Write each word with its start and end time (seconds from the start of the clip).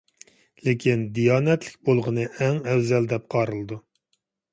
لېكىن 0.67 1.03
دىيانەتلىك 1.17 1.75
بولغىنى 1.89 2.25
ئەڭ 2.39 2.57
ئەۋزەل 2.71 3.11
دەپ 3.13 3.29
قارىلىدۇ. 3.35 3.79